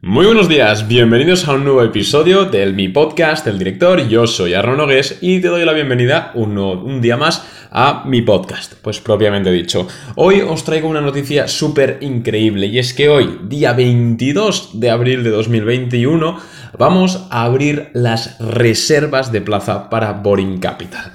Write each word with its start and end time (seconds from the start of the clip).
Muy 0.00 0.26
buenos 0.26 0.48
días, 0.48 0.86
bienvenidos 0.86 1.48
a 1.48 1.54
un 1.54 1.64
nuevo 1.64 1.82
episodio 1.82 2.44
del 2.44 2.72
Mi 2.72 2.88
Podcast, 2.88 3.44
el 3.48 3.58
director. 3.58 4.06
Yo 4.06 4.28
soy 4.28 4.54
Arno 4.54 4.76
Nogués 4.76 5.18
y 5.20 5.40
te 5.40 5.48
doy 5.48 5.64
la 5.64 5.72
bienvenida 5.72 6.30
un, 6.36 6.56
un 6.56 7.00
día 7.00 7.16
más 7.16 7.44
a 7.72 8.04
mi 8.06 8.22
podcast, 8.22 8.74
pues 8.80 9.00
propiamente 9.00 9.50
dicho. 9.50 9.88
Hoy 10.14 10.40
os 10.40 10.62
traigo 10.62 10.88
una 10.88 11.00
noticia 11.00 11.48
súper 11.48 11.98
increíble 12.00 12.68
y 12.68 12.78
es 12.78 12.94
que 12.94 13.08
hoy, 13.08 13.40
día 13.48 13.72
22 13.72 14.78
de 14.78 14.88
abril 14.88 15.24
de 15.24 15.30
2021, 15.30 16.38
vamos 16.78 17.26
a 17.30 17.42
abrir 17.42 17.90
las 17.92 18.38
reservas 18.38 19.32
de 19.32 19.40
plaza 19.40 19.90
para 19.90 20.12
Boring 20.12 20.60
Capital. 20.60 21.12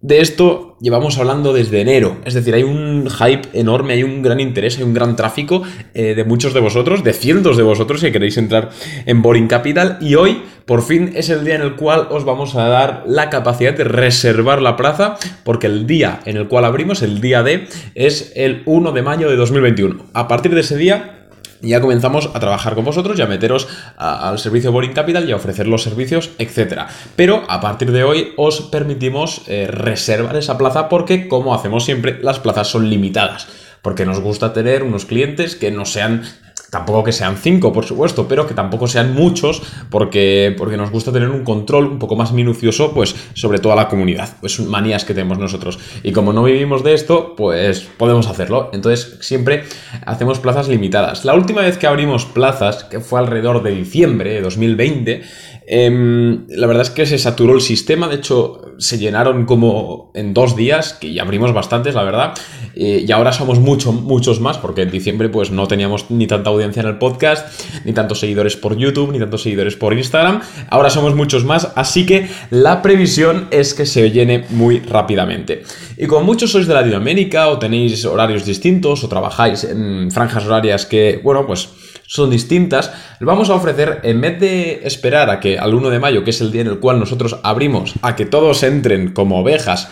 De 0.00 0.22
esto 0.22 0.67
llevamos 0.80 1.18
hablando 1.18 1.52
desde 1.52 1.80
enero, 1.80 2.18
es 2.24 2.34
decir, 2.34 2.54
hay 2.54 2.62
un 2.62 3.08
hype 3.10 3.48
enorme, 3.52 3.94
hay 3.94 4.02
un 4.02 4.22
gran 4.22 4.40
interés, 4.40 4.78
hay 4.78 4.84
un 4.84 4.94
gran 4.94 5.16
tráfico 5.16 5.62
eh, 5.94 6.14
de 6.14 6.24
muchos 6.24 6.54
de 6.54 6.60
vosotros, 6.60 7.04
de 7.04 7.12
cientos 7.12 7.56
de 7.56 7.62
vosotros 7.62 8.00
si 8.00 8.12
queréis 8.12 8.36
entrar 8.36 8.70
en 9.06 9.22
Boring 9.22 9.48
Capital 9.48 9.98
y 10.00 10.14
hoy 10.14 10.42
por 10.64 10.82
fin 10.82 11.12
es 11.14 11.30
el 11.30 11.44
día 11.44 11.54
en 11.54 11.62
el 11.62 11.76
cual 11.76 12.08
os 12.10 12.24
vamos 12.24 12.54
a 12.54 12.68
dar 12.68 13.04
la 13.06 13.30
capacidad 13.30 13.74
de 13.74 13.84
reservar 13.84 14.60
la 14.60 14.76
plaza 14.76 15.16
porque 15.42 15.66
el 15.66 15.86
día 15.86 16.20
en 16.26 16.36
el 16.36 16.46
cual 16.46 16.64
abrimos, 16.64 17.02
el 17.02 17.20
día 17.20 17.42
D, 17.42 17.66
es 17.94 18.32
el 18.36 18.62
1 18.66 18.92
de 18.92 19.02
mayo 19.02 19.30
de 19.30 19.36
2021. 19.36 20.06
A 20.12 20.28
partir 20.28 20.54
de 20.54 20.60
ese 20.60 20.76
día 20.76 21.17
ya 21.60 21.80
comenzamos 21.80 22.30
a 22.34 22.40
trabajar 22.40 22.74
con 22.74 22.84
vosotros 22.84 23.18
y 23.18 23.22
a 23.22 23.26
meteros 23.26 23.68
al 23.96 24.38
servicio 24.38 24.72
Boring 24.72 24.92
Capital 24.92 25.28
y 25.28 25.32
a 25.32 25.36
ofrecer 25.36 25.66
los 25.66 25.82
servicios, 25.82 26.30
etc. 26.38 26.82
Pero 27.16 27.44
a 27.48 27.60
partir 27.60 27.92
de 27.92 28.04
hoy 28.04 28.32
os 28.36 28.60
permitimos 28.62 29.42
eh, 29.46 29.66
reservar 29.68 30.36
esa 30.36 30.58
plaza 30.58 30.88
porque, 30.88 31.28
como 31.28 31.54
hacemos 31.54 31.84
siempre, 31.84 32.18
las 32.22 32.38
plazas 32.38 32.68
son 32.68 32.88
limitadas. 32.88 33.48
Porque 33.82 34.06
nos 34.06 34.20
gusta 34.20 34.52
tener 34.52 34.82
unos 34.82 35.04
clientes 35.04 35.54
que 35.54 35.70
no 35.70 35.84
sean 35.84 36.22
Tampoco 36.70 37.02
que 37.02 37.12
sean 37.12 37.36
cinco, 37.36 37.72
por 37.72 37.86
supuesto, 37.86 38.28
pero 38.28 38.46
que 38.46 38.52
tampoco 38.52 38.86
sean 38.86 39.14
muchos, 39.14 39.62
porque, 39.88 40.54
porque 40.58 40.76
nos 40.76 40.90
gusta 40.90 41.12
tener 41.12 41.30
un 41.30 41.42
control 41.42 41.86
un 41.86 41.98
poco 41.98 42.14
más 42.14 42.32
minucioso, 42.32 42.92
pues, 42.92 43.16
sobre 43.32 43.58
toda 43.58 43.74
la 43.74 43.88
comunidad. 43.88 44.28
Pues 44.40 44.60
manías 44.60 45.04
que 45.04 45.14
tenemos 45.14 45.38
nosotros. 45.38 45.78
Y 46.02 46.12
como 46.12 46.32
no 46.32 46.44
vivimos 46.44 46.84
de 46.84 46.92
esto, 46.92 47.34
pues 47.36 47.88
podemos 47.96 48.26
hacerlo. 48.28 48.70
Entonces, 48.74 49.16
siempre 49.20 49.64
hacemos 50.04 50.40
plazas 50.40 50.68
limitadas. 50.68 51.24
La 51.24 51.34
última 51.34 51.62
vez 51.62 51.78
que 51.78 51.86
abrimos 51.86 52.26
plazas, 52.26 52.84
que 52.84 53.00
fue 53.00 53.18
alrededor 53.18 53.62
de 53.62 53.70
diciembre 53.70 54.34
de 54.34 54.42
2020, 54.42 55.22
Em, 55.70 56.46
la 56.48 56.66
verdad 56.66 56.84
es 56.84 56.90
que 56.90 57.04
se 57.04 57.18
saturó 57.18 57.54
el 57.54 57.60
sistema, 57.60 58.08
de 58.08 58.14
hecho 58.14 58.62
se 58.78 58.96
llenaron 58.96 59.44
como 59.44 60.10
en 60.14 60.32
dos 60.32 60.56
días, 60.56 60.94
que 60.94 61.12
ya 61.12 61.22
abrimos 61.22 61.52
bastantes, 61.52 61.94
la 61.94 62.04
verdad, 62.04 62.32
eh, 62.74 63.04
y 63.06 63.12
ahora 63.12 63.32
somos 63.32 63.60
mucho, 63.60 63.92
muchos 63.92 64.40
más, 64.40 64.56
porque 64.56 64.80
en 64.80 64.90
diciembre 64.90 65.28
pues 65.28 65.50
no 65.50 65.68
teníamos 65.68 66.10
ni 66.10 66.26
tanta 66.26 66.48
audiencia 66.48 66.80
en 66.80 66.88
el 66.88 66.96
podcast, 66.96 67.60
ni 67.84 67.92
tantos 67.92 68.20
seguidores 68.20 68.56
por 68.56 68.78
YouTube, 68.78 69.12
ni 69.12 69.18
tantos 69.18 69.42
seguidores 69.42 69.76
por 69.76 69.92
Instagram, 69.92 70.40
ahora 70.70 70.88
somos 70.88 71.14
muchos 71.14 71.44
más, 71.44 71.70
así 71.74 72.06
que 72.06 72.28
la 72.48 72.80
previsión 72.80 73.48
es 73.50 73.74
que 73.74 73.84
se 73.84 74.10
llene 74.10 74.46
muy 74.48 74.80
rápidamente. 74.80 75.64
Y 75.98 76.06
como 76.06 76.24
muchos 76.24 76.50
sois 76.50 76.66
de 76.66 76.72
Latinoamérica 76.72 77.48
o 77.48 77.58
tenéis 77.58 78.06
horarios 78.06 78.46
distintos 78.46 79.04
o 79.04 79.08
trabajáis 79.08 79.64
en 79.64 80.10
franjas 80.10 80.46
horarias 80.46 80.86
que, 80.86 81.20
bueno, 81.22 81.46
pues 81.46 81.68
son 82.08 82.30
distintas, 82.30 82.90
vamos 83.20 83.50
a 83.50 83.54
ofrecer, 83.54 84.00
en 84.02 84.20
vez 84.20 84.40
de 84.40 84.80
esperar 84.84 85.28
a 85.28 85.40
que 85.40 85.58
al 85.58 85.74
1 85.74 85.90
de 85.90 85.98
mayo, 86.00 86.24
que 86.24 86.30
es 86.30 86.40
el 86.40 86.50
día 86.50 86.62
en 86.62 86.68
el 86.68 86.80
cual 86.80 86.98
nosotros 86.98 87.38
abrimos, 87.42 87.94
a 88.00 88.16
que 88.16 88.24
todos 88.24 88.62
entren 88.62 89.12
como 89.12 89.38
ovejas, 89.38 89.90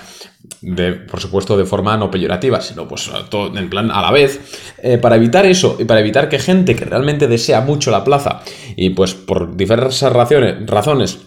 de, 0.63 0.93
por 0.93 1.21
supuesto 1.21 1.59
de 1.59 1.67
forma 1.67 1.97
no 1.99 2.11
peyorativa, 2.11 2.63
sino 2.63 2.89
pues 2.89 3.11
todo 3.29 3.57
en 3.57 3.69
plan 3.69 3.91
a 3.91 4.01
la 4.01 4.11
vez, 4.11 4.41
eh, 4.83 4.97
para 4.97 5.17
evitar 5.17 5.45
eso 5.45 5.77
y 5.79 5.85
para 5.85 6.01
evitar 6.01 6.31
que 6.31 6.39
gente 6.39 6.75
que 6.75 6.87
realmente 6.87 7.29
desea 7.29 7.61
mucho 7.61 7.91
la 7.91 8.03
plaza 8.03 8.41
y 8.77 8.91
pues 8.91 9.13
por 9.13 9.55
diversas 9.55 10.11
razones, 10.11 10.67
razones 10.67 11.19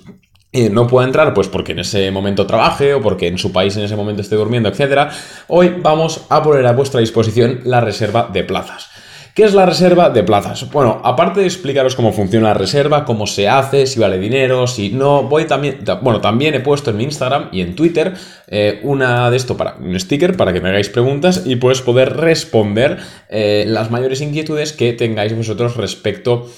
eh, 0.52 0.72
no 0.72 0.88
pueda 0.88 1.06
entrar, 1.06 1.36
pues 1.36 1.48
porque 1.48 1.74
en 1.74 1.80
ese 1.80 2.10
momento 2.10 2.48
trabaje 2.48 2.96
o 2.96 3.02
porque 3.02 3.28
en 3.28 3.38
su 3.38 3.52
país 3.52 3.78
en 3.78 3.84
ese 3.84 3.96
momento 3.96 4.24
esté 4.24 4.36
durmiendo, 4.36 4.70
etc. 4.70 5.12
Hoy 5.48 5.76
vamos 5.80 6.26
a 6.30 6.42
poner 6.42 6.66
a 6.66 6.74
vuestra 6.74 7.00
disposición 7.00 7.60
la 7.66 7.82
reserva 7.82 8.28
de 8.34 8.44
plazas. 8.44 8.90
¿Qué 9.34 9.44
es 9.44 9.54
la 9.54 9.66
reserva 9.66 10.10
de 10.10 10.24
plazas? 10.24 10.70
Bueno, 10.72 11.02
aparte 11.04 11.40
de 11.40 11.46
explicaros 11.46 11.96
cómo 11.96 12.12
funciona 12.12 12.50
la 12.50 12.54
reserva, 12.54 13.06
cómo 13.06 13.28
se 13.28 13.48
hace, 13.48 13.86
si 13.86 14.00
vale 14.00 14.18
dinero, 14.18 14.68
si 14.68 14.90
no, 14.90 15.24
voy 15.24 15.46
también, 15.46 15.80
bueno, 16.02 16.20
también 16.20 16.56
he 16.56 16.60
puesto 16.60 16.90
en 16.90 16.98
mi 16.98 17.04
Instagram 17.04 17.50
y 17.52 17.62
en 17.62 17.76
Twitter 17.76 18.14
eh, 18.48 18.80
una 18.84 19.30
de 19.30 19.38
esto 19.38 19.56
para 19.56 19.76
un 19.76 19.98
sticker 20.00 20.36
para 20.36 20.52
que 20.52 20.62
me 20.62 20.70
hagáis 20.70 20.90
preguntas 20.90 21.44
y 21.46 21.56
pues 21.58 21.82
poder 21.82 22.18
responder 22.18 22.98
eh, 23.30 23.66
las 23.68 23.92
mayores 23.92 24.22
inquietudes 24.22 24.74
que 24.74 24.94
tengáis 24.94 25.36
vosotros 25.36 25.78
respecto 25.78 26.50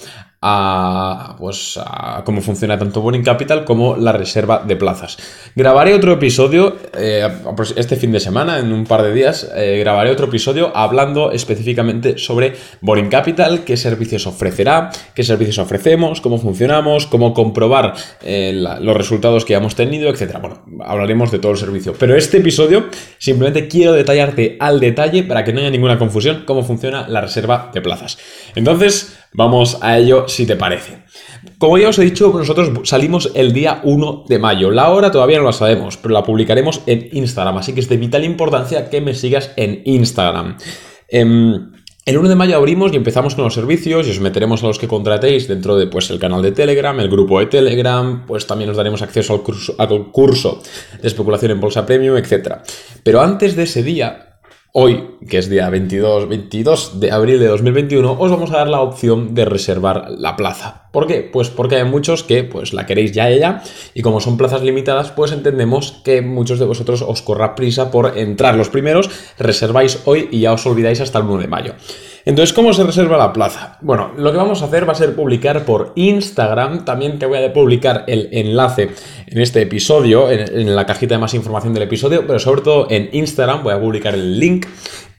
a, 0.41 1.35
pues, 1.38 1.79
cómo 2.25 2.41
funciona 2.41 2.78
tanto 2.78 3.02
Boring 3.02 3.24
Capital 3.24 3.63
como 3.63 3.96
la 3.96 4.12
reserva 4.12 4.63
de 4.66 4.75
plazas. 4.75 5.18
Grabaré 5.56 5.94
otro 5.94 6.13
episodio 6.13 6.78
eh, 6.97 7.28
este 7.75 7.96
fin 7.96 8.12
de 8.12 8.19
semana, 8.19 8.57
en 8.57 8.74
un 8.74 8.85
par 8.85 9.03
de 9.03 9.13
días, 9.13 9.51
eh, 9.56 9.78
grabaré 9.80 10.09
otro 10.09 10.25
episodio 10.25 10.75
hablando 10.75 11.31
específicamente 11.31 12.18
sobre 12.18 12.56
Boring 12.81 13.09
Capital, 13.09 13.63
qué 13.63 13.78
servicios 13.78 14.25
ofrecerá, 14.25 14.90
qué 15.13 15.24
servicios 15.24 15.59
ofrecemos, 15.59 16.22
cómo 16.22 16.40
funcionamos, 16.40 17.06
cómo 17.06 17.35
comprobar 17.35 17.94
eh, 18.24 18.51
los 18.53 18.97
resultados 18.97 19.46
que 19.46 19.53
hemos 19.53 19.75
tenido, 19.75 20.09
etc. 20.09 20.38
Bueno, 20.41 20.63
hablaremos 20.84 21.31
de 21.31 21.38
todo 21.38 21.51
el 21.51 21.57
servicio. 21.59 21.94
Pero 22.00 22.16
este 22.16 22.38
episodio 22.38 22.88
simplemente 23.19 23.68
quiero 23.68 23.94
detallarte 23.94 24.57
al 24.59 24.80
detalle 24.80 25.24
para 25.24 25.44
que 25.44 25.53
no 25.53 25.59
haya 25.59 25.69
ninguna 25.69 26.00
confusión 26.00 26.44
cómo 26.47 26.63
funciona 26.63 27.07
la 27.07 27.22
reserva 27.22 27.69
de 27.74 27.81
plazas. 27.81 28.18
Entonces, 28.56 29.20
Vamos 29.34 29.78
a 29.81 29.97
ello 29.97 30.28
si 30.28 30.46
te 30.46 30.56
parece. 30.56 31.03
Como 31.58 31.78
ya 31.78 31.90
os 31.90 32.00
he 32.00 32.03
dicho, 32.03 32.34
nosotros 32.34 32.72
salimos 32.84 33.31
el 33.34 33.53
día 33.53 33.81
1 33.84 34.25
de 34.28 34.40
mayo. 34.40 34.72
La 34.72 34.90
hora 34.90 35.12
todavía 35.12 35.40
no 35.40 35.46
la 35.46 35.53
sabemos, 35.53 35.97
pero 35.97 36.14
la 36.14 36.24
publicaremos 36.24 36.81
en 36.86 37.08
Instagram, 37.12 37.58
así 37.58 37.74
que 37.74 37.80
es 37.80 37.90
de 37.90 37.97
vital 37.97 38.25
importancia 38.25 38.90
que 38.90 39.00
me 39.00 39.14
sigas 39.14 39.52
en 39.56 39.81
Instagram. 39.86 40.58
Em, 41.08 41.72
el 42.06 42.18
1 42.18 42.30
de 42.30 42.36
mayo 42.36 42.58
abrimos 42.58 42.92
y 42.92 42.97
empezamos 42.97 43.36
con 43.36 43.46
los 43.46 43.53
servicios 43.53 44.08
y 44.08 44.12
os 44.12 44.19
meteremos 44.19 44.64
a 44.64 44.68
los 44.68 44.80
que 44.80 44.88
contratéis 44.88 45.48
dentro 45.48 45.78
de 45.78 45.88
pues, 45.88 46.09
el 46.09 46.19
canal 46.19 46.42
de 46.42 46.52
Telegram, 46.52 47.00
el 47.00 47.09
grupo 47.09 47.40
de 47.40 47.46
Telegram, 47.46 48.25
pues 48.25 48.48
también 48.48 48.72
os 48.72 48.78
daremos 48.78 49.02
acceso 49.02 49.34
al 49.34 49.44
curso, 49.44 49.75
al 49.78 50.12
curso 50.12 50.62
de 51.02 51.08
especulación 51.08 51.52
en 51.52 51.62
bolsa 51.62 51.86
premium, 51.86 52.18
etc. 52.18 52.58
Pero 53.03 53.22
antes 53.22 53.56
de 53.56 53.63
ese 53.63 53.84
día, 53.84 54.31
Hoy, 54.73 55.17
que 55.27 55.37
es 55.37 55.49
día 55.49 55.69
22, 55.69 56.29
22 56.29 57.01
de 57.01 57.11
abril 57.11 57.41
de 57.41 57.47
2021, 57.47 58.15
os 58.17 58.31
vamos 58.31 58.51
a 58.51 58.59
dar 58.59 58.69
la 58.69 58.79
opción 58.79 59.35
de 59.35 59.43
reservar 59.43 60.05
la 60.11 60.37
plaza. 60.37 60.83
¿Por 60.93 61.07
qué? 61.07 61.29
Pues 61.29 61.49
porque 61.49 61.75
hay 61.75 61.83
muchos 61.83 62.23
que 62.23 62.45
pues 62.45 62.71
la 62.71 62.85
queréis 62.85 63.11
ya 63.11 63.29
ella 63.29 63.63
y 63.93 64.01
como 64.01 64.21
son 64.21 64.37
plazas 64.37 64.61
limitadas, 64.61 65.11
pues 65.11 65.33
entendemos 65.33 65.99
que 66.05 66.21
muchos 66.21 66.57
de 66.57 66.67
vosotros 66.67 67.03
os 67.05 67.21
corra 67.21 67.53
prisa 67.53 67.91
por 67.91 68.17
entrar 68.17 68.55
los 68.55 68.69
primeros, 68.69 69.09
reserváis 69.37 70.03
hoy 70.05 70.29
y 70.31 70.39
ya 70.39 70.53
os 70.53 70.65
olvidáis 70.65 71.01
hasta 71.01 71.19
el 71.19 71.25
1 71.25 71.41
de 71.41 71.47
mayo. 71.49 71.73
Entonces, 72.23 72.53
¿cómo 72.53 72.71
se 72.73 72.83
reserva 72.83 73.17
la 73.17 73.33
plaza? 73.33 73.77
Bueno, 73.81 74.11
lo 74.15 74.31
que 74.31 74.38
vamos 74.38 74.61
a 74.61 74.65
hacer 74.65 74.88
va 74.88 74.91
a 74.91 74.95
ser 74.95 75.15
publicar 75.15 75.65
por 75.65 75.91
Instagram. 75.95 76.85
También 76.85 77.17
te 77.17 77.25
voy 77.25 77.43
a 77.43 77.51
publicar 77.51 78.03
el 78.07 78.29
enlace 78.31 78.91
en 79.31 79.42
este 79.42 79.62
episodio, 79.62 80.30
en, 80.30 80.75
la 80.75 80.86
cajita 80.86 81.16
de 81.16 81.19
más 81.19 81.34
información 81.34 81.74
del 81.74 81.84
episodio, 81.84 82.28
pero 82.28 82.38
sobre 82.38 82.62
todo 82.62 82.88
en 82.90 83.09
Instagram 83.14 83.64
voy 83.64 83.74
a 83.74 83.80
publicar 83.80 84.14
el 84.14 84.40
link. 84.40 84.66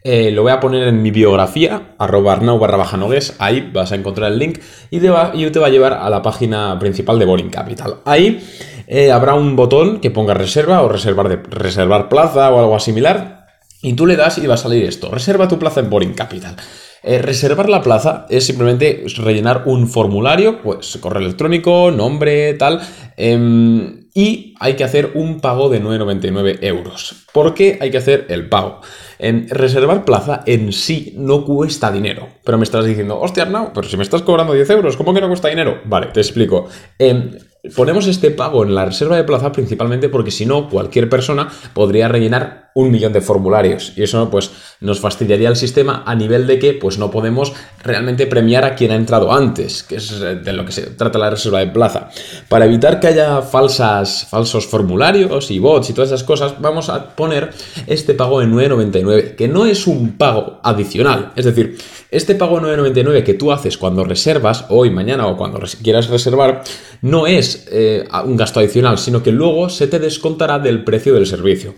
Eh, 0.05 0.31
lo 0.33 0.43
voy 0.43 0.53
a 0.53 0.61
poner 0.61 0.89
en 0.89 1.01
mi 1.01 1.11
biografía, 1.11 1.95
arroba 1.99 2.33
arnau 2.33 2.59
barra 2.59 2.77
baja 2.77 2.99
ahí 3.39 3.71
vas 3.73 3.93
a 3.93 3.95
encontrar 3.95 4.33
el 4.33 4.39
link 4.39 4.59
y 4.91 4.99
te, 4.99 5.09
va, 5.09 5.33
te 5.33 5.59
va 5.59 5.69
a 5.69 5.71
llevar 5.71 5.93
a 5.95 6.11
la 6.11 6.21
página 6.21 6.79
principal 6.79 7.19
de 7.19 7.25
Boring 7.25 7.51
Capital. 7.51 8.01
Ahí 8.05 8.45
eh, 8.87 9.13
habrá 9.13 9.35
un 9.35 9.57
botón 9.57 10.01
que 10.01 10.11
ponga 10.11 10.35
reserva 10.35 10.83
o 10.83 10.89
reservar, 10.89 11.29
de, 11.29 11.37
reservar 11.37 12.09
plaza 12.09 12.51
o 12.53 12.59
algo 12.59 12.79
similar 12.81 13.47
y 13.81 13.95
tú 13.95 14.07
le 14.07 14.17
das 14.17 14.39
y 14.39 14.47
va 14.47 14.55
a 14.55 14.59
salir 14.59 14.85
esto, 14.85 15.09
reserva 15.11 15.49
tu 15.49 15.59
plaza 15.59 15.81
en 15.81 15.89
Boring 15.89 16.15
Capital. 16.15 16.57
Eh, 17.05 17.19
reservar 17.19 17.69
la 17.69 17.83
plaza 17.83 18.27
es 18.29 18.45
simplemente 18.45 19.05
rellenar 19.17 19.65
un 19.67 19.89
formulario, 19.89 20.63
pues 20.63 20.99
correo 21.01 21.23
electrónico, 21.23 21.91
nombre, 21.91 22.55
tal, 22.55 22.81
em, 23.17 24.02
y 24.15 24.55
hay 24.61 24.75
que 24.75 24.85
hacer 24.85 25.13
un 25.15 25.41
pago 25.41 25.69
de 25.69 25.83
9,99 25.83 26.59
euros. 26.63 27.27
¿Por 27.33 27.55
qué 27.55 27.79
hay 27.81 27.91
que 27.91 27.99
hacer 27.99 28.27
el 28.29 28.49
pago? 28.49 28.81
En 29.19 29.49
reservar 29.49 30.05
plaza 30.05 30.43
en 30.47 30.73
sí 30.73 31.15
no 31.17 31.45
cuesta 31.45 31.91
dinero. 31.91 32.29
Pero 32.45 32.59
me 32.59 32.65
estás 32.65 32.85
diciendo, 32.85 33.19
hostia, 33.21 33.45
no, 33.47 33.73
pero 33.73 33.89
si 33.89 33.97
me 33.97 34.03
estás 34.03 34.23
cobrando 34.23 34.53
10 34.53 34.69
euros, 34.71 34.97
¿cómo 34.97 35.15
que 35.15 35.21
no 35.21 35.29
cuesta 35.29 35.49
dinero? 35.49 35.81
Vale, 35.85 36.09
te 36.09 36.21
explico. 36.21 36.69
Em, 36.99 37.33
Ponemos 37.77 38.09
este 38.09 38.33
pago 38.33 38.65
en 38.65 38.75
la 38.75 38.87
reserva 38.87 39.17
de 39.17 39.23
plaza 39.23 39.53
principalmente 39.53 40.09
porque 40.09 40.33
si 40.33 40.47
no, 40.47 40.69
cualquier 40.69 41.09
persona 41.09 41.49
podría 41.75 42.09
rellenar 42.09 42.62
un 42.75 42.91
millón 42.91 43.13
de 43.13 43.21
formularios 43.21 43.93
y 43.97 44.03
eso 44.03 44.31
pues 44.31 44.51
nos 44.81 45.01
fastidiaría 45.01 45.49
el 45.49 45.57
sistema 45.57 46.03
a 46.07 46.15
nivel 46.15 46.47
de 46.47 46.59
que 46.59 46.75
pues 46.75 46.99
no 46.99 47.11
podemos 47.11 47.53
realmente 47.83 48.27
premiar 48.27 48.65
a 48.65 48.75
quien 48.75 48.91
ha 48.93 48.97
entrado 48.97 49.33
antes, 49.33 49.83
que 49.83 49.97
es 49.97 50.13
eh, 50.13 50.37
de 50.37 50.53
lo 50.53 50.65
que 50.65 50.73
se 50.73 50.83
trata 50.83 51.19
la 51.19 51.31
reserva 51.31 51.61
de 51.61 51.69
plaza. 51.69 52.11
Para 52.49 52.65
evitar 52.65 52.99
que 53.01 53.09
haya 53.09 53.43
falsas, 53.43 54.27
falsos 54.31 54.67
formularios 54.67 55.51
y 55.51 55.59
bots 55.59 55.91
y 55.91 55.93
todas 55.93 56.11
esas 56.11 56.25
cosas, 56.25 56.61
vamos 56.61 56.89
a 56.89 57.15
poner 57.15 57.51
este 57.87 58.15
pago 58.15 58.43
en 58.43 58.53
9.99, 58.53 59.37
que 59.37 59.49
no 59.49 59.67
es 59.67 59.87
un 59.87 60.17
pago 60.17 60.61
adicional, 60.63 61.33
es 61.37 61.45
decir, 61.45 61.79
este 62.11 62.35
pago 62.35 62.59
en 62.59 62.65
9.99 62.65 63.23
que 63.25 63.35
tú 63.35 63.53
haces 63.53 63.79
cuando 63.79 64.05
reservas, 64.05 64.67
hoy, 64.69 64.91
mañana 64.91 65.27
o 65.27 65.37
cuando 65.37 65.61
quieras 65.83 66.09
reservar, 66.09 66.63
no 67.01 67.27
es 67.27 67.67
eh, 67.71 68.07
un 68.25 68.37
gasto 68.37 68.61
adicional, 68.61 68.99
sino 68.99 69.23
que 69.23 69.33
luego 69.33 69.69
se 69.69 69.87
te 69.87 69.99
descontará 69.99 70.59
del 70.59 70.85
precio 70.85 71.15
del 71.15 71.27
servicio. 71.27 71.75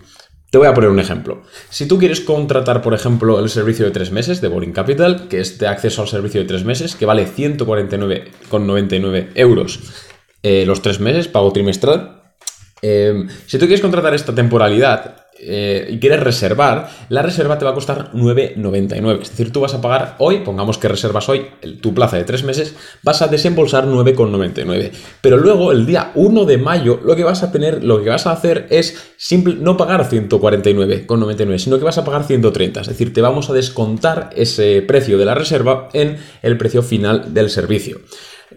Te 0.55 0.59
voy 0.59 0.69
a 0.69 0.73
poner 0.73 0.89
un 0.89 1.01
ejemplo. 1.01 1.41
Si 1.69 1.85
tú 1.85 1.99
quieres 1.99 2.21
contratar, 2.21 2.81
por 2.81 2.93
ejemplo, 2.93 3.41
el 3.41 3.49
servicio 3.49 3.83
de 3.83 3.91
tres 3.91 4.13
meses 4.13 4.39
de 4.39 4.47
Boring 4.47 4.71
Capital, 4.71 5.27
que 5.27 5.41
es 5.41 5.59
de 5.59 5.67
acceso 5.67 6.01
al 6.01 6.07
servicio 6.07 6.39
de 6.39 6.47
tres 6.47 6.63
meses, 6.63 6.95
que 6.95 7.05
vale 7.05 7.27
149,99 7.27 9.31
euros 9.35 9.81
eh, 10.43 10.63
los 10.65 10.81
tres 10.81 11.01
meses, 11.01 11.27
pago 11.27 11.51
trimestral. 11.51 12.21
Eh, 12.81 13.27
si 13.47 13.57
tú 13.57 13.65
quieres 13.65 13.81
contratar 13.81 14.13
esta 14.13 14.33
temporalidad 14.33 15.24
eh, 15.47 15.87
y 15.89 15.99
quieres 15.99 16.19
reservar, 16.19 16.89
la 17.09 17.21
reserva 17.21 17.57
te 17.57 17.65
va 17.65 17.71
a 17.71 17.73
costar 17.73 18.11
9,99. 18.13 19.21
Es 19.21 19.29
decir, 19.29 19.51
tú 19.51 19.61
vas 19.61 19.73
a 19.73 19.81
pagar 19.81 20.15
hoy, 20.19 20.39
pongamos 20.39 20.77
que 20.77 20.87
reservas 20.87 21.29
hoy 21.29 21.45
tu 21.81 21.93
plaza 21.93 22.17
de 22.17 22.23
tres 22.23 22.43
meses, 22.43 22.75
vas 23.03 23.21
a 23.21 23.27
desembolsar 23.27 23.85
9,99. 23.85 24.91
Pero 25.21 25.37
luego, 25.37 25.71
el 25.71 25.85
día 25.85 26.11
1 26.15 26.45
de 26.45 26.57
mayo, 26.57 26.99
lo 27.03 27.15
que 27.15 27.23
vas 27.23 27.43
a 27.43 27.51
tener, 27.51 27.83
lo 27.83 28.03
que 28.03 28.09
vas 28.09 28.27
a 28.27 28.31
hacer 28.31 28.67
es 28.69 29.13
simple, 29.17 29.55
no 29.59 29.77
pagar 29.77 30.09
149,99, 30.09 31.57
sino 31.57 31.77
que 31.77 31.85
vas 31.85 31.97
a 31.97 32.05
pagar 32.05 32.23
130. 32.23 32.81
Es 32.81 32.87
decir, 32.87 33.13
te 33.13 33.21
vamos 33.21 33.49
a 33.49 33.53
descontar 33.53 34.29
ese 34.35 34.81
precio 34.81 35.17
de 35.17 35.25
la 35.25 35.35
reserva 35.35 35.89
en 35.93 36.17
el 36.41 36.57
precio 36.57 36.83
final 36.83 37.33
del 37.33 37.49
servicio. 37.49 37.99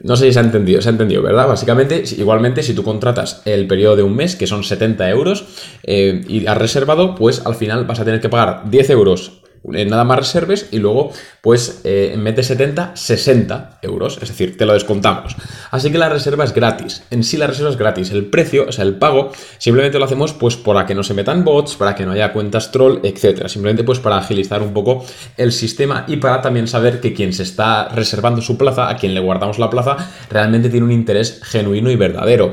No 0.03 0.17
sé 0.17 0.27
si 0.27 0.33
se 0.33 0.39
ha 0.39 0.43
entendido, 0.43 0.81
se 0.81 0.89
ha 0.89 0.93
entendido, 0.93 1.23
¿verdad? 1.23 1.49
Básicamente, 1.49 2.03
igualmente, 2.17 2.63
si 2.63 2.75
tú 2.75 2.83
contratas 2.83 3.43
el 3.45 3.67
periodo 3.67 3.97
de 3.97 4.03
un 4.03 4.15
mes, 4.15 4.37
que 4.37 4.47
son 4.47 4.65
70 4.65 5.09
euros, 5.11 5.45
eh, 5.83 6.23
y 6.29 6.47
has 6.47 6.57
reservado, 6.57 7.15
pues 7.15 7.45
al 7.45 7.55
final 7.55 7.85
vas 7.85 8.01
a 8.01 8.05
tener 8.05 8.21
que 8.21 8.29
pagar 8.29 8.71
10 8.71 8.91
euros 8.91 9.41
nada 9.65 10.05
más 10.05 10.19
reserves 10.19 10.69
y 10.71 10.79
luego 10.79 11.13
pues 11.41 11.81
eh, 11.85 12.13
en 12.15 12.25
vez 12.25 12.37
de 12.37 12.43
70, 12.43 12.93
60 12.95 13.79
euros, 13.83 14.19
es 14.23 14.29
decir, 14.29 14.57
te 14.57 14.67
lo 14.67 14.73
descontamos. 14.73 15.37
Así 15.71 15.91
que 15.91 15.99
la 15.99 16.09
reserva 16.09 16.45
es 16.45 16.55
gratis, 16.55 17.03
en 17.11 17.23
sí 17.25 17.37
la 17.37 17.47
reserva 17.47 17.71
es 17.71 17.77
gratis, 17.77 18.11
el 18.11 18.27
precio, 18.27 18.67
o 18.69 18.73
sea, 18.73 18.85
el 18.85 18.97
pago, 18.97 19.33
simplemente 19.59 19.99
lo 19.99 20.05
hacemos 20.05 20.33
pues 20.33 20.57
para 20.57 20.87
que 20.87 20.95
no 20.95 21.03
se 21.03 21.15
metan 21.15 21.45
bots, 21.45 21.77
para 21.77 21.95
que 21.95 22.05
no 22.05 22.13
haya 22.13 22.33
cuentas 22.33 22.73
troll, 22.73 23.01
etcétera, 23.03 23.49
simplemente 23.49 23.85
pues 23.85 23.99
para 23.99 24.19
agilizar 24.19 24.63
un 24.63 24.73
poco 24.73 25.05
el 25.37 25.53
sistema 25.53 26.05
y 26.07 26.17
para 26.17 26.41
también 26.41 26.69
saber 26.69 27.01
que 27.01 27.15
quien 27.15 27.33
se 27.33 27.43
está 27.43 27.89
reservando 27.89 28.43
su 28.43 28.57
plaza, 28.57 28.89
a 28.89 28.97
quien 28.97 29.15
le 29.15 29.21
guardamos 29.21 29.59
la 29.59 29.71
plaza, 29.71 29.97
realmente 30.31 30.69
tiene 30.69 30.87
un 30.87 30.93
interés 30.93 31.41
genuino 31.45 31.91
y 31.91 31.97
verdadero. 31.97 32.53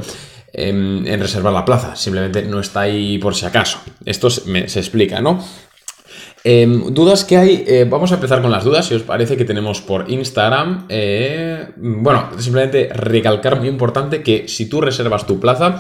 En, 0.57 1.03
reservar 1.19 1.51
la 1.51 1.65
plaza, 1.65 1.97
simplemente 1.97 2.43
no 2.43 2.61
está 2.61 2.81
ahí 2.81 3.17
por 3.17 3.35
si 3.35 3.45
acaso. 3.45 3.79
Esto 4.05 4.29
se 4.29 4.79
explica, 4.79 5.19
¿no? 5.19 5.43
Em, 6.47 6.93
dudas 6.93 7.25
que 7.25 7.37
hay, 7.37 7.63
eh, 7.65 7.87
vamos 7.89 8.11
a 8.11 8.15
empezar 8.15 8.39
con 8.39 8.51
las 8.51 8.63
dudas, 8.63 8.85
si 8.85 8.93
os 8.93 9.01
parece 9.01 9.35
que 9.35 9.45
tenemos 9.45 9.81
por 9.81 10.11
Instagram. 10.11 10.85
Eh, 10.89 11.69
bueno, 11.75 12.29
simplemente 12.37 12.87
recalcar 12.93 13.57
muy 13.57 13.67
importante 13.67 14.21
que 14.21 14.47
si 14.47 14.69
tú 14.69 14.79
reservas 14.79 15.25
tu 15.25 15.39
plaza, 15.39 15.79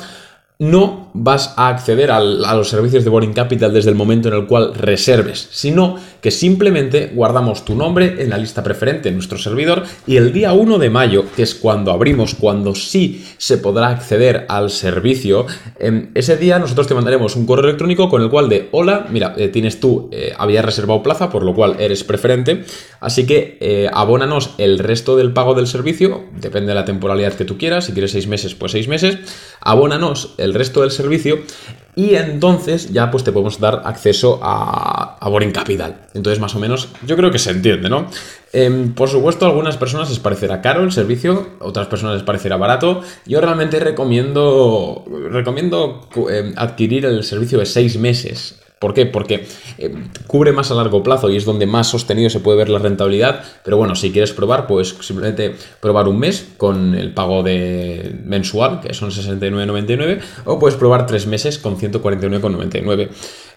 no 0.59 1.05
vas 1.13 1.53
a 1.57 1.69
acceder 1.69 2.11
a 2.11 2.19
los 2.19 2.69
servicios 2.69 3.03
de 3.03 3.09
Boring 3.09 3.33
Capital 3.33 3.73
desde 3.73 3.89
el 3.89 3.95
momento 3.95 4.27
en 4.27 4.35
el 4.35 4.47
cual 4.47 4.73
reserves, 4.75 5.47
sino 5.51 5.97
que 6.21 6.31
simplemente 6.31 7.11
guardamos 7.13 7.63
tu 7.63 7.75
nombre 7.75 8.21
en 8.21 8.29
la 8.29 8.37
lista 8.37 8.63
preferente 8.63 9.09
en 9.09 9.15
nuestro 9.15 9.37
servidor 9.37 9.83
y 10.07 10.17
el 10.17 10.33
día 10.33 10.53
1 10.53 10.77
de 10.77 10.89
mayo, 10.89 11.25
que 11.35 11.43
es 11.43 11.55
cuando 11.55 11.91
abrimos, 11.91 12.35
cuando 12.35 12.75
sí 12.75 13.25
se 13.37 13.57
podrá 13.57 13.89
acceder 13.89 14.45
al 14.49 14.69
servicio, 14.69 15.45
em, 15.79 16.09
ese 16.15 16.37
día 16.37 16.59
nosotros 16.59 16.87
te 16.87 16.95
mandaremos 16.95 17.35
un 17.35 17.45
correo 17.45 17.65
electrónico 17.65 18.09
con 18.09 18.21
el 18.21 18.29
cual 18.29 18.49
de 18.49 18.69
hola, 18.71 19.07
mira, 19.09 19.35
eh, 19.37 19.49
tienes 19.49 19.79
tú, 19.79 20.09
eh, 20.11 20.33
habías 20.37 20.65
reservado 20.65 21.03
plaza, 21.03 21.29
por 21.29 21.43
lo 21.43 21.53
cual 21.53 21.77
eres 21.79 22.03
preferente, 22.03 22.63
así 22.99 23.25
que 23.25 23.57
eh, 23.61 23.89
abónanos 23.93 24.55
el 24.57 24.79
resto 24.79 25.15
del 25.15 25.31
pago 25.31 25.53
del 25.53 25.67
servicio, 25.67 26.25
depende 26.39 26.69
de 26.69 26.75
la 26.75 26.85
temporalidad 26.85 27.33
que 27.33 27.45
tú 27.45 27.57
quieras, 27.57 27.85
si 27.85 27.93
quieres 27.93 28.11
seis 28.11 28.27
meses, 28.27 28.55
pues 28.55 28.71
seis 28.71 28.87
meses, 28.87 29.17
abónanos 29.61 30.35
el 30.45 30.53
resto 30.53 30.81
del 30.81 30.91
servicio 30.91 31.39
y 31.95 32.15
entonces 32.15 32.91
ya 32.91 33.09
pues 33.09 33.23
te 33.23 33.31
podemos 33.31 33.59
dar 33.59 33.81
acceso 33.85 34.39
a, 34.41 35.17
a 35.19 35.29
Boring 35.29 35.51
Capital. 35.51 36.07
Entonces 36.13 36.39
más 36.39 36.55
o 36.55 36.59
menos 36.59 36.89
yo 37.05 37.15
creo 37.15 37.31
que 37.31 37.39
se 37.39 37.51
entiende, 37.51 37.89
¿no? 37.89 38.07
Em, 38.53 38.93
por 38.93 39.09
supuesto 39.09 39.45
a 39.45 39.49
algunas 39.49 39.77
personas 39.77 40.09
les 40.09 40.19
parecerá 40.19 40.61
caro 40.61 40.83
el 40.83 40.91
servicio, 40.91 41.49
otras 41.59 41.87
personas 41.87 42.15
les 42.15 42.23
parecerá 42.23 42.57
barato. 42.57 43.01
Yo 43.25 43.41
realmente 43.41 43.79
recomiendo, 43.79 45.03
recomiendo 45.29 46.07
em, 46.29 46.53
adquirir 46.55 47.05
el 47.05 47.23
servicio 47.23 47.59
de 47.59 47.65
seis 47.65 47.97
meses 47.97 48.61
¿Por 48.79 48.93
qué? 48.93 49.05
Porque 49.05 49.45
eh, 49.77 49.93
cubre 50.27 50.51
más 50.51 50.69
a 50.69 50.75
largo 50.75 51.01
plazo 51.01 51.29
y 51.29 51.37
es 51.37 51.45
donde 51.45 51.65
más 51.65 51.87
sostenido 51.87 52.29
se 52.29 52.41
puede 52.41 52.57
ver 52.57 52.69
la 52.69 52.79
rentabilidad. 52.79 53.43
Pero 53.63 53.77
bueno, 53.77 53.95
si 53.95 54.11
quieres 54.11 54.33
probar, 54.33 54.67
pues 54.67 54.95
simplemente 55.01 55.55
probar 55.79 56.07
un 56.07 56.19
mes 56.19 56.45
con 56.57 56.93
el 56.93 57.13
pago 57.13 57.41
de 57.41 58.15
mensual, 58.25 58.81
que 58.81 58.93
son 58.93 59.11
69,99, 59.11 60.19
o 60.45 60.59
puedes 60.59 60.77
probar 60.77 61.05
tres 61.05 61.25
meses 61.25 61.57
con 61.57 61.77
149,99. 61.77 63.09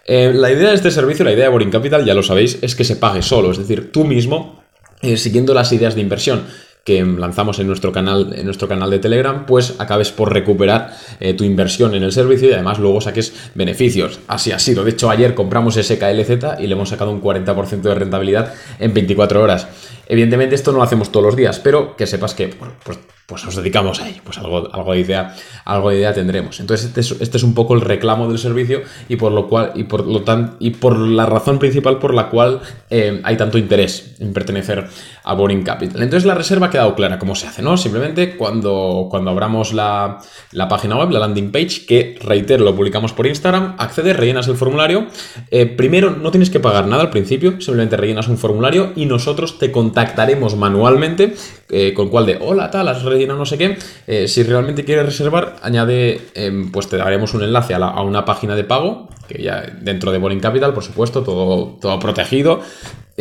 Eh, 0.07 0.33
la 0.33 0.51
idea 0.51 0.71
de 0.71 0.77
este 0.77 0.91
servicio, 0.91 1.25
la 1.25 1.33
idea 1.33 1.45
de 1.45 1.51
Boring 1.51 1.71
Capital, 1.71 2.05
ya 2.05 2.15
lo 2.15 2.23
sabéis, 2.23 2.59
es 2.63 2.75
que 2.75 2.85
se 2.85 2.97
pague 2.97 3.21
solo, 3.21 3.51
es 3.51 3.59
decir, 3.59 3.93
tú 3.93 4.05
mismo, 4.05 4.63
eh, 5.03 5.17
siguiendo 5.17 5.53
las 5.53 5.73
ideas 5.73 5.95
de 5.95 6.01
inversión 6.01 6.45
que 6.89 7.05
lanzamos 7.05 7.59
en 7.59 7.67
nuestro 7.67 7.93
canal, 7.93 8.33
en 8.35 8.47
nuestro 8.47 8.67
canal 8.67 8.89
de 8.89 8.99
Telegram, 8.99 9.45
pues 9.45 9.75
acabes 9.79 10.11
por 10.11 10.33
recuperar 10.33 10.95
eh, 11.21 11.35
tu 11.35 11.45
inversión 11.45 11.95
en 11.95 12.03
el 12.03 12.13
servicio 12.13 12.49
y 12.49 12.55
además 12.55 12.79
luego 12.79 13.03
saques 13.03 13.51
beneficios. 13.55 14.21
Así 14.27 14.53
ha 14.53 14.59
sido. 14.59 14.85
De 14.85 14.93
hecho, 14.93 15.11
ayer 15.11 15.35
compramos 15.35 15.75
SKLZ 15.75 16.59
y 16.61 16.67
le 16.67 16.73
hemos 16.73 16.89
sacado 16.89 17.11
un 17.11 17.21
40% 17.21 17.83
de 17.83 17.95
rentabilidad 17.95 18.55
en 18.79 18.95
24 18.95 19.43
horas. 19.43 19.69
Evidentemente 20.07 20.55
esto 20.55 20.73
no 20.73 20.79
lo 20.79 20.85
hacemos 20.85 21.13
todos 21.13 21.27
los 21.27 21.37
días, 21.37 21.59
pero 21.59 21.95
que 21.95 22.07
sepas 22.07 22.33
que 22.33 22.49
pues, 22.83 22.99
pues 23.29 23.45
nos 23.45 23.55
dedicamos 23.57 24.01
a 24.01 24.09
ello, 24.09 24.23
pues 24.25 24.39
algo, 24.39 24.73
algo, 24.73 24.95
de 24.95 25.01
idea, 25.01 25.37
algo 25.67 25.91
de 25.91 25.99
idea 25.99 26.15
tendremos. 26.15 26.61
Entonces 26.61 26.87
este 26.87 27.01
es, 27.03 27.11
este 27.21 27.37
es, 27.37 27.43
un 27.43 27.53
poco 27.53 27.75
el 27.75 27.83
reclamo 27.83 28.27
del 28.27 28.39
servicio 28.39 28.81
y 29.07 29.17
por 29.17 29.33
lo 29.33 29.49
cual 29.49 29.73
y 29.75 29.85
por 29.85 30.07
lo 30.07 30.23
tan, 30.23 30.57
y 30.61 30.71
por 30.71 30.99
la 30.99 31.27
razón 31.27 31.59
principal 31.59 31.99
por 31.99 32.15
la 32.15 32.31
cual 32.31 32.63
eh, 32.89 33.21
hay 33.23 33.37
tanto 33.37 33.59
interés 33.59 34.17
en 34.19 34.33
pertenecer 34.33 34.89
a 35.25 35.35
Boring 35.35 35.63
Capital. 35.63 36.03
Entonces 36.03 36.25
la 36.25 36.35
reserva 36.35 36.69
ha 36.69 36.71
quedado 36.71 36.95
clara 36.95 37.19
cómo 37.19 37.35
se 37.35 37.47
hace, 37.47 37.61
¿no? 37.61 37.77
Simplemente 37.77 38.35
cuando, 38.35 39.09
cuando 39.11 39.31
abramos 39.31 39.75
la, 39.75 40.21
la 40.53 40.67
página 40.67 40.97
web, 40.97 41.11
la 41.11 41.19
landing 41.19 41.53
page, 41.53 41.85
que 41.87 42.19
reitero, 42.23 42.65
lo 42.65 42.75
publicamos 42.75 43.13
por 43.13 43.27
Instagram, 43.27 43.75
accedes, 43.77 44.17
rellenas 44.17 44.49
el 44.49 44.57
formulario. 44.57 45.07
Eh, 45.51 45.67
primero 45.67 46.13
no 46.13 46.31
tienes 46.31 46.49
que 46.49 46.61
pagar 46.61 46.87
nada 46.87 47.03
al 47.03 47.11
principio, 47.11 47.61
simplemente 47.61 47.99
rellenas 47.99 48.29
un 48.29 48.39
formulario 48.39 48.93
y 48.97 49.05
nosotros 49.05 49.59
te 49.59 49.71
contactaremos 49.71 50.57
manualmente 50.57 51.35
eh, 51.69 51.93
con 51.93 52.09
cual 52.09 52.25
de 52.25 52.39
hola, 52.41 52.71
tal, 52.71 52.89
has 52.89 53.03
no 53.27 53.47
sé 53.47 53.59
qué. 53.59 53.79
Eh, 54.07 54.29
si 54.29 54.43
realmente 54.43 54.85
quieres 54.85 55.07
reservar, 55.07 55.57
añade, 55.63 56.21
em, 56.35 56.71
pues 56.71 56.89
te 56.89 56.97
daremos 56.97 57.35
un 57.35 57.43
enlace 57.43 57.75
a, 57.75 58.01
una 58.03 58.25
página 58.25 58.55
de 58.57 58.65
pago, 58.65 59.09
que 59.27 59.43
ya 59.43 59.63
dentro 59.81 60.13
de 60.13 60.19
Boring 60.19 60.41
Capital, 60.41 60.75
por 60.75 60.85
supuesto, 60.85 61.23
todo, 61.23 61.79
todo 61.81 61.99
protegido. 61.99 62.61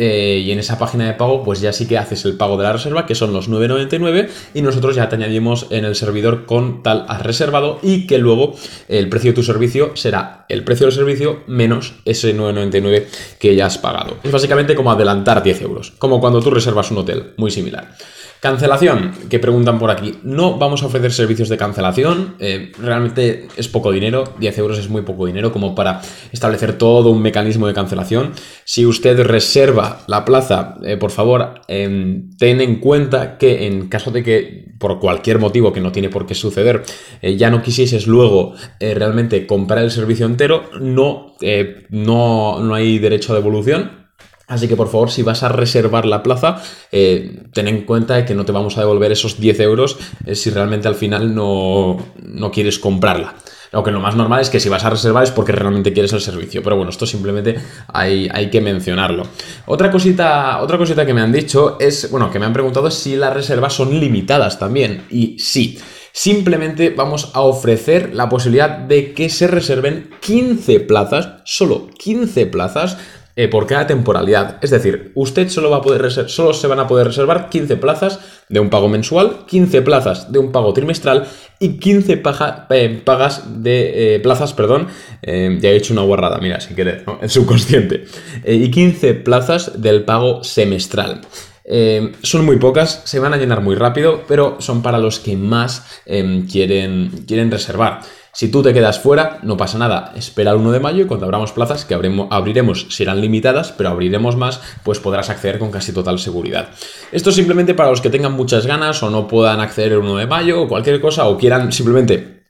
Eh, 0.00 0.44
y 0.46 0.52
en 0.52 0.60
esa 0.60 0.78
página 0.78 1.06
de 1.06 1.14
pago, 1.14 1.42
pues 1.42 1.60
ya 1.60 1.72
sí 1.72 1.88
que 1.88 1.98
haces 1.98 2.24
el 2.24 2.36
pago 2.36 2.56
de 2.56 2.62
la 2.62 2.72
reserva, 2.72 3.04
que 3.04 3.16
son 3.16 3.32
los 3.32 3.50
9,99, 3.50 4.28
y 4.54 4.62
nosotros 4.62 4.94
ya 4.94 5.08
te 5.08 5.16
añadimos 5.16 5.66
en 5.70 5.84
el 5.84 5.96
servidor 5.96 6.46
con 6.46 6.84
tal 6.84 7.04
has 7.08 7.24
reservado 7.24 7.80
y 7.82 8.06
que 8.06 8.18
luego 8.18 8.54
el 8.88 9.08
precio 9.08 9.32
de 9.32 9.34
tu 9.34 9.42
servicio 9.42 9.96
será 9.96 10.46
el 10.48 10.62
precio 10.62 10.86
del 10.86 10.94
servicio 10.94 11.42
menos 11.48 11.94
ese 12.04 12.34
9,99 12.34 13.06
que 13.40 13.56
ya 13.56 13.66
has 13.66 13.78
pagado. 13.78 14.18
Es 14.22 14.30
básicamente 14.30 14.76
como 14.76 14.92
adelantar 14.92 15.42
10 15.42 15.62
euros, 15.62 15.92
como 15.98 16.20
cuando 16.20 16.40
tú 16.40 16.50
reservas 16.50 16.92
un 16.92 16.98
hotel, 16.98 17.34
muy 17.36 17.50
similar. 17.50 17.96
Cancelación, 18.40 19.12
que 19.28 19.40
preguntan 19.40 19.80
por 19.80 19.90
aquí. 19.90 20.14
No 20.22 20.58
vamos 20.58 20.84
a 20.84 20.86
ofrecer 20.86 21.12
servicios 21.12 21.48
de 21.48 21.56
cancelación. 21.56 22.36
Eh, 22.38 22.70
realmente 22.78 23.48
es 23.56 23.66
poco 23.66 23.90
dinero. 23.90 24.32
10 24.38 24.58
euros 24.58 24.78
es 24.78 24.88
muy 24.88 25.02
poco 25.02 25.26
dinero 25.26 25.50
como 25.50 25.74
para 25.74 26.00
establecer 26.30 26.78
todo 26.78 27.10
un 27.10 27.20
mecanismo 27.20 27.66
de 27.66 27.74
cancelación. 27.74 28.32
Si 28.64 28.86
usted 28.86 29.20
reserva 29.22 30.02
la 30.06 30.24
plaza, 30.24 30.76
eh, 30.84 30.96
por 30.96 31.10
favor, 31.10 31.62
em, 31.66 32.30
ten 32.38 32.60
en 32.60 32.76
cuenta 32.76 33.38
que 33.38 33.66
en 33.66 33.88
caso 33.88 34.12
de 34.12 34.22
que 34.22 34.68
por 34.78 35.00
cualquier 35.00 35.40
motivo 35.40 35.72
que 35.72 35.80
no 35.80 35.90
tiene 35.90 36.08
por 36.08 36.24
qué 36.24 36.36
suceder, 36.36 36.84
eh, 37.20 37.36
ya 37.36 37.50
no 37.50 37.62
quisieses 37.62 38.06
luego 38.06 38.54
realmente 38.78 39.48
comprar 39.48 39.82
el 39.82 39.90
servicio 39.90 40.26
entero, 40.26 40.70
no, 40.80 41.34
no, 41.90 42.60
no 42.60 42.74
hay 42.74 42.98
derecho 43.00 43.32
a 43.32 43.36
devolución 43.36 43.97
Así 44.48 44.66
que 44.66 44.76
por 44.76 44.88
favor, 44.88 45.10
si 45.10 45.22
vas 45.22 45.42
a 45.42 45.48
reservar 45.48 46.06
la 46.06 46.22
plaza, 46.22 46.62
eh, 46.90 47.42
ten 47.52 47.68
en 47.68 47.82
cuenta 47.82 48.24
que 48.24 48.34
no 48.34 48.46
te 48.46 48.52
vamos 48.52 48.78
a 48.78 48.80
devolver 48.80 49.12
esos 49.12 49.38
10 49.38 49.60
euros 49.60 49.98
eh, 50.24 50.34
si 50.34 50.50
realmente 50.50 50.88
al 50.88 50.94
final 50.94 51.34
no, 51.34 51.98
no 52.22 52.50
quieres 52.50 52.78
comprarla. 52.78 53.34
Lo 53.70 53.84
que 53.84 53.90
lo 53.90 54.00
más 54.00 54.16
normal 54.16 54.40
es 54.40 54.48
que 54.48 54.60
si 54.60 54.70
vas 54.70 54.84
a 54.84 54.90
reservar 54.90 55.24
es 55.24 55.30
porque 55.30 55.52
realmente 55.52 55.92
quieres 55.92 56.12
el 56.14 56.22
servicio. 56.22 56.62
Pero 56.62 56.76
bueno, 56.76 56.90
esto 56.90 57.06
simplemente 57.06 57.56
hay, 57.88 58.28
hay, 58.32 58.48
que 58.48 58.62
mencionarlo. 58.62 59.24
Otra 59.66 59.90
cosita, 59.90 60.62
otra 60.62 60.78
cosita 60.78 61.04
que 61.04 61.12
me 61.12 61.20
han 61.20 61.32
dicho 61.32 61.76
es, 61.78 62.10
bueno, 62.10 62.30
que 62.30 62.38
me 62.38 62.46
han 62.46 62.54
preguntado 62.54 62.90
si 62.90 63.16
las 63.16 63.34
reservas 63.34 63.74
son 63.74 64.00
limitadas 64.00 64.58
también. 64.58 65.04
Y 65.10 65.38
sí. 65.38 65.78
Simplemente 66.10 66.90
vamos 66.90 67.30
a 67.34 67.42
ofrecer 67.42 68.14
la 68.14 68.28
posibilidad 68.28 68.70
de 68.70 69.12
que 69.12 69.28
se 69.28 69.46
reserven 69.46 70.10
15 70.20 70.80
plazas, 70.80 71.42
solo 71.44 71.88
15 71.96 72.46
plazas 72.46 72.96
eh, 73.40 73.46
por 73.46 73.68
cada 73.68 73.86
temporalidad. 73.86 74.56
Es 74.62 74.70
decir, 74.70 75.12
usted 75.14 75.48
solo, 75.48 75.70
va 75.70 75.76
a 75.76 75.80
poder 75.80 76.10
solo 76.28 76.52
se 76.52 76.66
van 76.66 76.80
a 76.80 76.88
poder 76.88 77.06
reservar 77.06 77.48
15 77.48 77.76
plazas 77.76 78.18
de 78.48 78.58
un 78.58 78.68
pago 78.68 78.88
mensual, 78.88 79.44
15 79.46 79.82
plazas 79.82 80.32
de 80.32 80.40
un 80.40 80.50
pago 80.50 80.72
trimestral 80.72 81.28
y 81.60 81.78
15 81.78 82.14
eh, 82.70 83.02
pagas 83.04 83.62
de 83.62 84.16
eh, 84.16 84.18
plazas, 84.18 84.54
perdón, 84.54 84.88
ya 85.22 85.68
he 85.70 85.76
hecho 85.76 85.92
una 85.92 86.02
guarrada, 86.02 86.38
mira, 86.38 86.58
sin 86.60 86.74
querer, 86.74 87.04
¿no? 87.06 87.20
subconsciente, 87.28 88.06
y 88.44 88.72
15 88.72 89.14
plazas 89.14 89.80
del 89.80 90.02
pago 90.02 90.42
semestral. 90.42 91.20
son 92.22 92.44
muy 92.44 92.56
pocas, 92.56 93.02
se 93.04 93.20
van 93.20 93.34
a 93.34 93.36
llenar 93.36 93.60
muy 93.60 93.76
rápido, 93.76 94.24
pero 94.26 94.56
son 94.58 94.82
para 94.82 94.98
los 94.98 95.20
que 95.20 95.36
más 95.36 96.02
em, 96.06 96.44
quieren, 96.48 97.24
quieren 97.24 97.52
reservar. 97.52 98.00
Si 98.38 98.46
tú 98.46 98.62
te 98.62 98.72
quedas 98.72 99.00
fuera, 99.00 99.40
no 99.42 99.56
pasa 99.56 99.78
nada. 99.78 100.12
Espera 100.14 100.52
el 100.52 100.58
1 100.58 100.70
de 100.70 100.78
mayo 100.78 101.02
y 101.02 101.06
cuando 101.06 101.26
abramos 101.26 101.50
plazas, 101.50 101.84
que 101.84 101.94
abriremos, 101.94 102.86
serán 102.88 103.20
limitadas, 103.20 103.72
pero 103.72 103.88
abriremos 103.88 104.36
más, 104.36 104.60
pues 104.84 105.00
podrás 105.00 105.28
acceder 105.28 105.58
con 105.58 105.72
casi 105.72 105.92
total 105.92 106.20
seguridad. 106.20 106.68
Esto 107.10 107.32
simplemente 107.32 107.74
para 107.74 107.90
los 107.90 108.00
que 108.00 108.10
tengan 108.10 108.34
muchas 108.34 108.64
ganas 108.64 109.02
o 109.02 109.10
no 109.10 109.26
puedan 109.26 109.58
acceder 109.58 109.90
el 109.90 109.98
1 109.98 110.18
de 110.18 110.26
mayo 110.28 110.62
o 110.62 110.68
cualquier 110.68 111.00
cosa 111.00 111.26
o 111.26 111.36
quieran 111.36 111.72
simplemente 111.72 112.44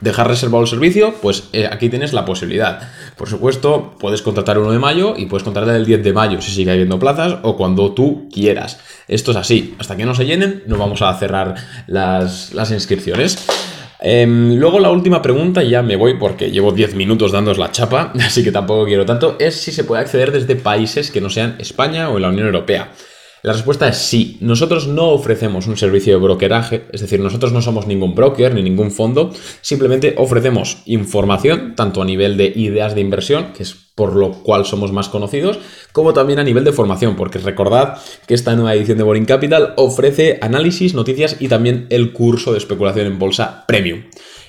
dejar 0.00 0.28
reservado 0.28 0.62
el 0.62 0.70
servicio, 0.70 1.14
pues 1.20 1.50
eh, 1.52 1.68
aquí 1.70 1.90
tienes 1.90 2.14
la 2.14 2.24
posibilidad. 2.24 2.80
Por 3.14 3.28
supuesto, 3.28 3.96
puedes 4.00 4.22
contratar 4.22 4.56
el 4.56 4.62
1 4.62 4.72
de 4.72 4.78
mayo 4.78 5.14
y 5.14 5.26
puedes 5.26 5.44
contratar 5.44 5.76
el 5.76 5.84
10 5.84 6.04
de 6.04 6.12
mayo 6.14 6.40
si 6.40 6.52
sigue 6.52 6.70
habiendo 6.70 6.98
plazas 6.98 7.40
o 7.42 7.58
cuando 7.58 7.92
tú 7.92 8.30
quieras. 8.32 8.80
Esto 9.08 9.32
es 9.32 9.36
así. 9.36 9.74
Hasta 9.78 9.94
que 9.94 10.06
no 10.06 10.14
se 10.14 10.24
llenen, 10.24 10.62
no 10.66 10.78
vamos 10.78 11.02
a 11.02 11.12
cerrar 11.18 11.54
las, 11.86 12.54
las 12.54 12.70
inscripciones. 12.70 13.46
Em, 14.06 14.56
luego 14.56 14.80
la 14.80 14.90
última 14.90 15.22
pregunta, 15.22 15.62
ya 15.62 15.80
me 15.82 15.96
voy 15.96 16.18
porque 16.18 16.50
llevo 16.50 16.72
10 16.72 16.94
minutos 16.94 17.32
dándos 17.32 17.56
la 17.56 17.70
chapa, 17.72 18.12
así 18.20 18.44
que 18.44 18.52
tampoco 18.52 18.84
quiero 18.84 19.06
tanto, 19.06 19.36
es 19.40 19.54
si 19.54 19.72
se 19.72 19.84
puede 19.84 20.02
acceder 20.02 20.30
desde 20.30 20.56
países 20.56 21.10
que 21.10 21.22
no 21.22 21.30
sean 21.30 21.56
España 21.58 22.10
o 22.10 22.18
la 22.18 22.28
Unión 22.28 22.44
Europea. 22.44 22.92
La 23.44 23.52
respuesta 23.52 23.86
es 23.86 23.98
sí. 23.98 24.38
Nosotros 24.40 24.88
no 24.88 25.10
ofrecemos 25.10 25.66
un 25.66 25.76
servicio 25.76 26.14
de 26.14 26.18
brokeraje, 26.18 26.86
es 26.92 27.02
decir, 27.02 27.20
nosotros 27.20 27.52
no 27.52 27.60
somos 27.60 27.86
ningún 27.86 28.14
broker 28.14 28.54
ni 28.54 28.62
ningún 28.62 28.90
fondo, 28.90 29.34
simplemente 29.60 30.14
ofrecemos 30.16 30.78
información, 30.86 31.74
tanto 31.76 32.00
a 32.00 32.06
nivel 32.06 32.38
de 32.38 32.46
ideas 32.56 32.94
de 32.94 33.02
inversión, 33.02 33.52
que 33.54 33.64
es 33.64 33.74
por 33.94 34.16
lo 34.16 34.32
cual 34.32 34.64
somos 34.64 34.92
más 34.92 35.10
conocidos, 35.10 35.58
como 35.92 36.14
también 36.14 36.38
a 36.38 36.42
nivel 36.42 36.64
de 36.64 36.72
formación, 36.72 37.16
porque 37.16 37.38
recordad 37.38 37.98
que 38.26 38.32
esta 38.32 38.54
nueva 38.54 38.74
edición 38.74 38.96
de 38.96 39.04
Boring 39.04 39.26
Capital 39.26 39.74
ofrece 39.76 40.38
análisis, 40.40 40.94
noticias 40.94 41.36
y 41.38 41.48
también 41.48 41.86
el 41.90 42.14
curso 42.14 42.52
de 42.52 42.58
especulación 42.58 43.06
en 43.06 43.18
bolsa 43.18 43.66
premium. 43.68 44.04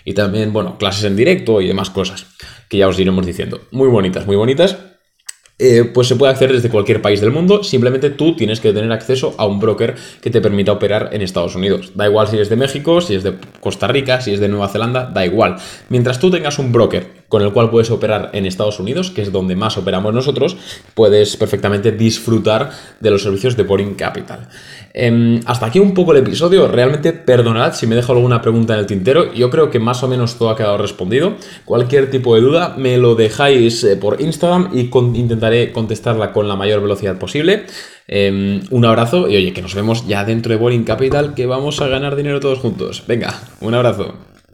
Y 0.06 0.14
también, 0.14 0.54
bueno, 0.54 0.78
clases 0.78 1.04
en 1.04 1.18
directo 1.18 1.60
y 1.60 1.68
demás 1.68 1.90
cosas, 1.90 2.28
que 2.70 2.78
ya 2.78 2.88
os 2.88 2.98
iremos 2.98 3.26
diciendo. 3.26 3.60
Muy 3.72 3.90
bonitas, 3.90 4.26
muy 4.26 4.38
bonitas. 4.38 4.78
Eh, 5.58 5.90
pues 5.94 6.10
se 6.10 6.18
puede 6.18 6.34
acceder 6.34 6.52
desde 6.52 6.70
cualquier 6.70 7.02
país 7.02 7.22
del 7.22 7.32
mundo, 7.32 7.64
simplemente 7.64 8.10
tú 8.10 8.36
tienes 8.36 8.60
que 8.60 8.74
tener 8.74 8.92
acceso 8.92 9.34
a 9.38 9.46
un 9.46 9.62
broker 9.62 9.96
que 10.22 10.30
te 10.30 10.42
permita 10.42 10.74
operar 10.74 11.12
en 11.14 11.22
Estados 11.22 11.56
Unidos. 11.56 11.94
Da 11.96 12.08
igual 12.08 12.28
si 12.28 12.38
es 12.38 12.50
de 12.50 12.58
México, 12.58 13.00
si 13.00 13.16
es 13.16 13.24
de 13.24 13.36
Costa 13.62 13.88
Rica, 13.88 14.20
si 14.20 14.34
es 14.34 14.42
de 14.42 14.50
Nueva 14.50 14.68
Zelanda, 14.68 15.06
da 15.06 15.26
igual. 15.26 15.56
Mientras 15.88 16.20
tú 16.20 16.30
tengas 16.30 16.60
un 16.60 16.74
broker 16.74 17.15
con 17.28 17.42
el 17.42 17.52
cual 17.52 17.70
puedes 17.70 17.92
operar 17.92 18.30
en 18.34 18.46
Estados 18.46 18.80
Unidos, 18.80 19.12
que 19.12 19.22
es 19.22 19.32
donde 19.32 19.56
más 19.56 19.78
operamos 19.78 20.14
nosotros, 20.14 20.58
puedes 20.94 21.38
perfectamente 21.38 21.92
disfrutar 21.92 22.72
de 23.00 23.12
los 23.12 23.24
servicios 23.24 23.58
de 23.58 23.64
Boring 23.64 23.96
Capital. 23.96 24.48
Em, 24.94 25.42
hasta 25.46 25.66
aquí 25.66 25.80
un 25.80 25.94
poco 25.94 26.14
el 26.14 26.20
episodio. 26.20 26.70
Realmente 26.70 27.12
perdonad 27.12 27.74
si 27.74 27.86
me 27.86 27.96
dejo 27.96 28.14
alguna 28.14 28.42
pregunta 28.42 28.74
en 28.74 28.80
el 28.80 28.86
tintero. 28.86 29.34
Yo 29.34 29.50
creo 29.50 29.70
que 29.70 29.78
más 29.80 30.02
o 30.04 30.08
menos 30.08 30.36
todo 30.36 30.50
ha 30.50 30.56
quedado 30.56 30.78
respondido. 30.78 31.36
Cualquier 31.66 32.10
tipo 32.10 32.34
de 32.36 32.42
duda 32.42 32.76
me 32.78 32.98
lo 32.98 33.16
dejáis 33.16 33.84
eh, 33.84 33.98
por 33.98 34.22
Instagram 34.22 34.70
y 34.74 34.90
intentaré 35.18 35.74
contestarla 35.74 36.32
con 36.32 36.48
la 36.48 36.56
mayor 36.56 36.82
velocidad 36.82 37.18
posible. 37.18 37.66
Em, 38.08 38.62
un 38.70 38.86
abrazo 38.86 39.28
y 39.28 39.36
oye, 39.36 39.52
que 39.52 39.62
nos 39.62 39.76
vemos 39.76 40.08
ya 40.08 40.24
dentro 40.24 40.54
de 40.54 40.60
Boring 40.60 40.84
Capital, 40.84 41.34
que 41.34 41.46
vamos 41.46 41.82
a 41.82 41.88
ganar 41.88 42.16
dinero 42.16 42.40
todos 42.40 42.60
juntos. 42.60 43.04
Venga, 43.06 43.34
un 43.60 43.74
abrazo. 43.74 44.35